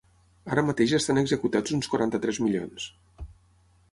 Ara 0.53 0.61
mateix 0.69 0.93
estan 0.99 1.21
executats 1.23 1.77
uns 1.77 1.91
quaranta-tres 1.93 2.41
milions. 2.47 2.89